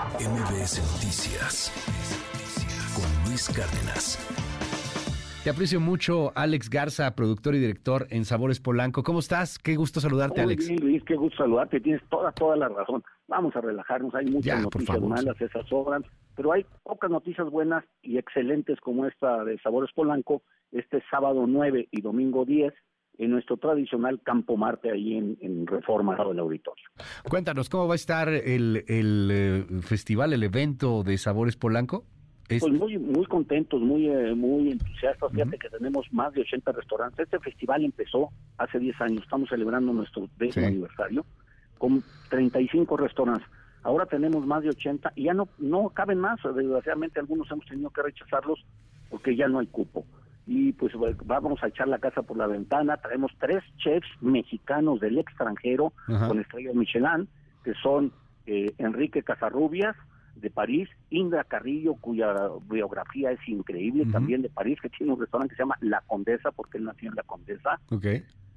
[0.00, 1.70] MBS Noticias
[2.96, 4.16] con Luis Cárdenas.
[5.44, 9.02] Te aprecio mucho, Alex Garza, productor y director en Sabores Polanco.
[9.02, 9.58] ¿Cómo estás?
[9.58, 10.68] Qué gusto saludarte, Muy Alex.
[10.68, 11.80] bien, Luis, qué gusto saludarte.
[11.80, 13.04] Tienes toda, toda la razón.
[13.28, 14.14] Vamos a relajarnos.
[14.14, 16.02] Hay muchas Ya, noticias malas, esas sobran,
[16.34, 20.40] pero hay pocas noticias buenas y excelentes como esta de Sabores Polanco,
[20.72, 22.72] este sábado 9 y domingo 10
[23.20, 26.84] en nuestro tradicional Campo Marte ahí en, en Reforma, del auditorio.
[27.28, 32.04] Cuéntanos, ¿cómo va a estar el, el, eh, festival, el evento de Sabores Polanco?
[32.48, 35.30] Es- Pues muy muy contentos, muy eh, muy entusiastas.
[35.32, 37.20] Fíjate que tenemos más de 80 restaurantes.
[37.20, 39.22] Este festival empezó hace 10 años.
[39.22, 40.72] Estamos celebrando nuestro décimo Sí.
[40.72, 41.24] aniversario
[41.78, 43.46] con 35 restaurantes.
[43.82, 46.40] Ahora tenemos más de 80 y ya no no caben más.
[46.42, 48.64] Desgraciadamente algunos hemos tenido que rechazarlos
[49.10, 50.04] porque ya no hay cupo.
[50.52, 50.92] Y pues
[51.26, 52.96] vamos a echar la casa por la ventana.
[52.96, 56.26] Traemos tres chefs mexicanos del extranjero Ajá.
[56.26, 57.28] con estrellas Michelin,
[57.62, 58.12] que son
[58.46, 59.94] eh, Enrique Casarrubias
[60.34, 62.34] de París, Indra Carrillo, cuya
[62.68, 66.50] biografía es increíble, también de París, que tiene un restaurante que se llama La Condesa,
[66.50, 68.06] porque él nació en La Condesa, Ok.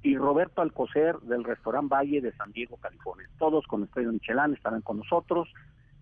[0.02, 3.28] y Roberto Alcocer del restaurante Valle de San Diego, California.
[3.38, 5.48] Todos con estrella Michelin estarán con nosotros.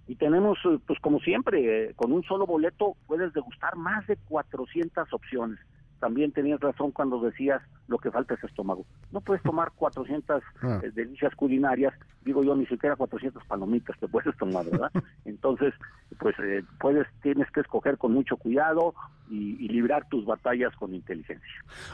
[0.08, 4.16] Y tenemos, eh, pues como siempre, eh, con un solo boleto puedes degustar más de
[4.28, 5.58] 400 opciones.
[6.02, 7.62] También tenías razón cuando decías
[7.92, 8.84] lo que falta es estómago.
[9.12, 10.80] No puedes tomar 400 Ah.
[10.82, 11.92] eh, delicias culinarias,
[12.24, 14.90] digo yo, ni siquiera 400 palomitas te puedes tomar, ¿verdad?
[15.24, 15.72] Entonces,
[16.18, 18.94] pues eh, puedes, tienes que escoger con mucho cuidado
[19.30, 21.48] y, y librar tus batallas con inteligencia.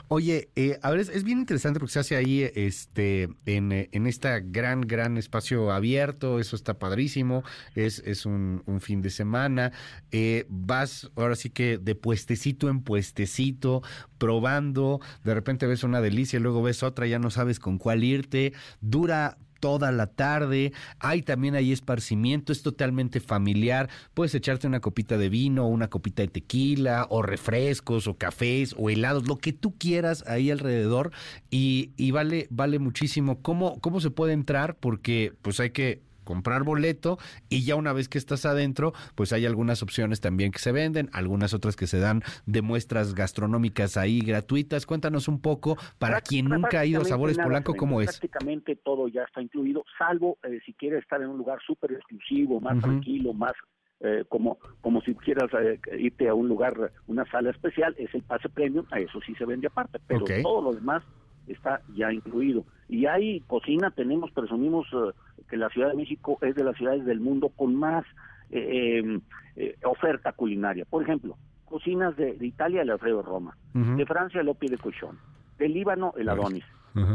[0.09, 4.07] Oye, eh, a ver, es, es bien interesante porque se hace ahí este, en, en
[4.07, 7.43] esta gran, gran espacio abierto, eso está padrísimo,
[7.75, 9.73] es, es un, un fin de semana,
[10.11, 13.83] eh, vas ahora sí que de puestecito en puestecito,
[14.19, 18.53] probando, de repente ves una delicia, luego ves otra, ya no sabes con cuál irte,
[18.81, 25.19] dura toda la tarde, hay también ahí esparcimiento, es totalmente familiar, puedes echarte una copita
[25.19, 29.77] de vino, una copita de tequila, o refrescos, o cafés, o helados, lo que tú
[29.77, 31.11] quieras ahí alrededor,
[31.51, 33.43] y, y vale, vale muchísimo.
[33.43, 34.77] ¿Cómo, ¿Cómo se puede entrar?
[34.77, 37.17] Porque pues hay que comprar boleto
[37.49, 41.09] y ya una vez que estás adentro, pues hay algunas opciones también que se venden,
[41.15, 44.85] algunas otras que se dan de muestras gastronómicas ahí gratuitas.
[44.85, 48.19] Cuéntanos un poco, para quien nunca ha ido a Sabores Prácticamente Polanco, nada, ¿cómo es?
[48.19, 52.61] Prácticamente todo ya está incluido, salvo eh, si quieres estar en un lugar súper exclusivo,
[52.61, 53.55] más tranquilo, más
[54.01, 58.23] eh, como como si quieras eh, irte a un lugar, una sala especial, es el
[58.23, 60.33] pase premium, a eso sí se vende aparte, pero Ok.
[60.43, 61.03] todo lo demás
[61.47, 62.65] está ya incluido.
[62.89, 67.05] Y hay cocina, tenemos, presumimos eh, que la Ciudad de México es de las ciudades
[67.05, 68.05] del mundo con más
[68.51, 69.21] eh, eh,
[69.57, 70.85] eh, oferta culinaria.
[70.85, 73.57] Por ejemplo, cocinas de, de Italia, el Alfredo Roma,
[73.97, 75.19] de Francia, el Opie de Cochón,
[75.59, 76.65] de Líbano, el Adonis,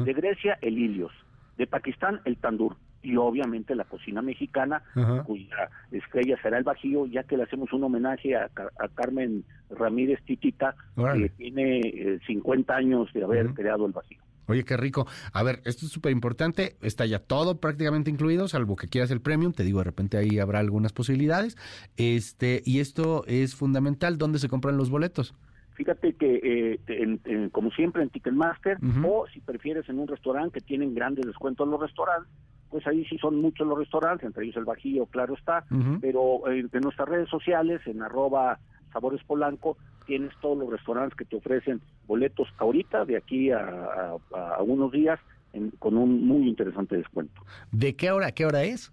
[0.05, 1.11] de Grecia, el Ilios,
[1.57, 5.23] de Pakistán, el Tandur, y obviamente la cocina mexicana, Ajá.
[5.23, 9.43] cuya estrella será el Bajío, ya que le hacemos un homenaje a, Car- a Carmen
[9.71, 14.21] Ramírez Titita, que tiene eh, 50 años de haber creado el Bajío.
[14.47, 15.07] Oye, qué rico.
[15.31, 16.75] A ver, esto es súper importante.
[16.81, 19.53] Está ya todo prácticamente incluido, salvo que quieras el premium.
[19.53, 21.55] Te digo, de repente ahí habrá algunas posibilidades.
[21.97, 24.17] Este, y esto es fundamental.
[24.17, 25.33] ¿Dónde se compran los boletos?
[25.75, 30.59] Fíjate que, eh, en- en- como siempre, en Ticketmaster, o si prefieres en un restaurante
[30.59, 32.31] que tienen grandes descuentos los restaurantes,
[32.69, 35.65] pues ahí sí son muchos los restaurantes, entre ellos el Bajío, claro está,
[36.01, 38.59] pero eh, en nuestras redes sociales, en arroba
[38.91, 44.55] Sabores Polanco, tienes todos los restaurantes que te ofrecen boletos ahorita, de aquí a, a-
[44.57, 45.19] a unos días,
[45.53, 47.41] en- con un muy interesante descuento.
[47.71, 48.31] ¿De qué hora?
[48.31, 48.91] ¿Qué hora es?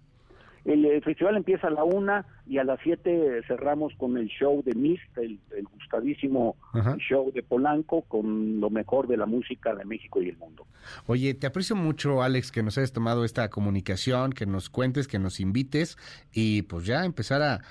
[0.63, 4.61] El, eh, festival empieza a la una y a las siete cerramos con el show
[4.63, 6.95] de Mist, el, el gustadísimo Ajá.
[6.99, 10.67] show de Polanco, con lo mejor de la música de México y el mundo.
[11.07, 15.17] Oye, te aprecio mucho, Alex, que nos hayas tomado esta comunicación, que nos cuentes, que
[15.17, 15.97] nos invites
[16.31, 17.61] y pues ya empezar a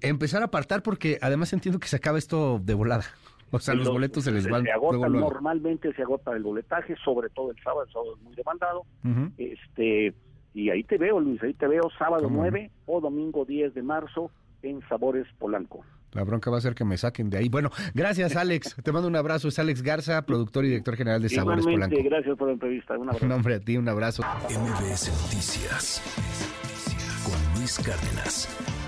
[0.00, 3.04] empezar a apartar porque además entiendo que se acaba esto de volada.
[3.50, 5.30] O sea, los, boletos se les van se agotan, luego, luego.
[5.30, 8.84] normalmente se agota el boletaje, sobre todo el sábado, el sábado es muy demandado.
[9.04, 9.32] Ujú.
[9.38, 10.14] Este,
[10.54, 12.50] y ahí te veo, Luis, ahí te veo sábado ¿Cómo no?
[12.50, 14.30] 9 o domingo 10 de marzo
[14.62, 15.84] en Sabores Polanco.
[16.12, 17.48] La bronca va a ser que me saquen de ahí.
[17.48, 18.76] Bueno, gracias, Alex.
[18.82, 19.48] Te mando un abrazo.
[19.48, 22.10] Es Alex Garza, productor y director general de Sabores Igualmente, Polanco.
[22.10, 22.98] gracias por la entrevista.
[22.98, 23.26] Un abrazo.
[23.26, 24.22] Un hombre a ti, un abrazo.
[24.48, 26.02] MBS Noticias
[27.24, 28.79] con Luis Cárdenas.